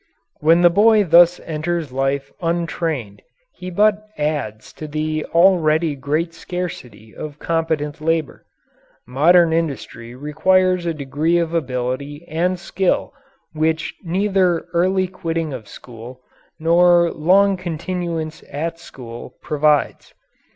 [0.39, 3.21] When the boy thus enters life untrained,
[3.53, 8.43] he but adds to the already great scarcity of competent labour.
[9.05, 13.13] Modern industry requires a degree of ability and skill
[13.53, 16.21] which neither early quitting of school
[16.57, 20.15] nor long continuance at school provides.